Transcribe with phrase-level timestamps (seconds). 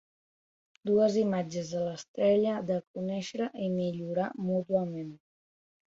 [0.89, 5.19] Dues imatges de l'estrella de conèixer i millorar mútuament.